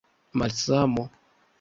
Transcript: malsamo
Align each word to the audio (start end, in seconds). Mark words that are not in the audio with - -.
malsamo 0.39 1.03